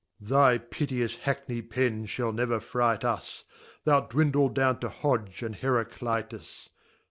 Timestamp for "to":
4.79-4.89